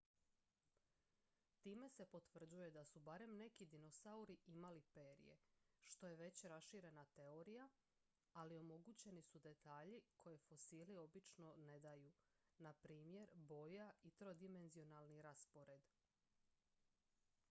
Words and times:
time 1.63 1.89
se 1.95 2.05
potvrđuje 2.05 2.71
da 2.71 2.85
su 2.85 2.99
barem 2.99 3.35
neki 3.41 3.65
dinosauri 3.65 4.37
imali 4.45 4.81
perje 4.81 5.37
što 5.83 6.07
je 6.07 6.15
već 6.15 6.43
raširena 6.43 7.05
teorija 7.05 7.69
ali 8.33 8.57
omogućeni 8.57 9.21
su 9.21 9.39
detalji 9.39 10.01
koje 10.17 10.37
fosili 10.37 10.97
obično 10.97 11.53
ne 11.57 11.79
daju 11.79 12.13
npr 12.59 12.91
boja 13.53 13.91
i 14.03 14.11
trodimenzionalni 14.11 15.21
raspored 15.21 15.85